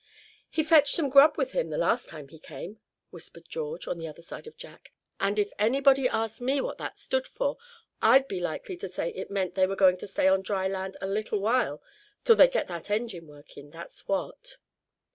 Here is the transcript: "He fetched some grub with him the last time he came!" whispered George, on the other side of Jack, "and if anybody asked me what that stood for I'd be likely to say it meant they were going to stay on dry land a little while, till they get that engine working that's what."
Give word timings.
"He 0.49 0.63
fetched 0.63 0.95
some 0.95 1.09
grub 1.11 1.37
with 1.37 1.51
him 1.51 1.69
the 1.69 1.77
last 1.77 2.09
time 2.09 2.29
he 2.29 2.39
came!" 2.39 2.79
whispered 3.11 3.47
George, 3.47 3.87
on 3.87 3.99
the 3.99 4.07
other 4.07 4.23
side 4.23 4.47
of 4.47 4.57
Jack, 4.57 4.91
"and 5.19 5.37
if 5.37 5.51
anybody 5.59 6.09
asked 6.09 6.41
me 6.41 6.59
what 6.59 6.79
that 6.79 6.97
stood 6.97 7.27
for 7.27 7.59
I'd 8.01 8.27
be 8.27 8.39
likely 8.39 8.77
to 8.77 8.89
say 8.89 9.09
it 9.11 9.29
meant 9.29 9.53
they 9.53 9.67
were 9.67 9.75
going 9.75 9.97
to 9.97 10.07
stay 10.07 10.27
on 10.27 10.41
dry 10.41 10.67
land 10.67 10.97
a 11.01 11.07
little 11.07 11.39
while, 11.39 11.83
till 12.25 12.35
they 12.35 12.47
get 12.47 12.67
that 12.67 12.89
engine 12.89 13.27
working 13.27 13.69
that's 13.69 14.07
what." 14.07 14.57